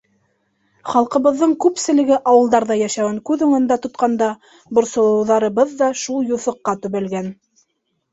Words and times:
Халҡыбыҙҙың 0.91 1.51
күпселеге 1.65 2.15
ауылдарҙа 2.31 2.77
йәшәүен 2.79 3.19
күҙ 3.31 3.43
уңында 3.47 3.77
тотҡанда, 3.83 4.29
борсолоуҙарыбыҙ 4.79 5.77
ҙа 5.83 5.91
шул 6.05 6.27
юҫыҡҡа 6.31 6.75
төбәлгән. 6.87 7.31